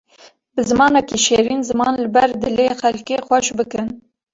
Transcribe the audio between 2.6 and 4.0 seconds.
xelkê xweş bikin.